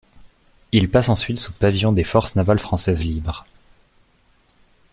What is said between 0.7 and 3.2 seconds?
Il passe ensuite sous pavillon des Forces navales françaises